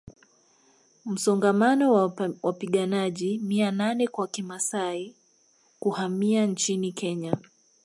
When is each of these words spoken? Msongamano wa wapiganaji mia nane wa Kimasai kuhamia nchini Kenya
Msongamano 1.05 1.93
wa 1.93 2.31
wapiganaji 2.43 3.37
mia 3.39 3.71
nane 3.71 4.09
wa 4.13 4.27
Kimasai 4.27 5.15
kuhamia 5.79 6.45
nchini 6.45 6.91
Kenya 6.91 7.37